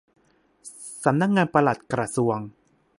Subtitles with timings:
[1.03, 2.37] สำนักงานปลัดกระทรวง